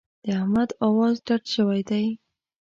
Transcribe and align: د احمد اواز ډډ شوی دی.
د 0.23 0.25
احمد 0.39 0.69
اواز 0.85 1.15
ډډ 1.27 1.43
شوی 1.53 1.81
دی. 1.89 2.05